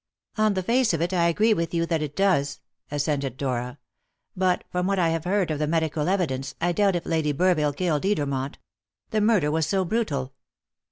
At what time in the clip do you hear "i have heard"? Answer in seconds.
4.97-5.51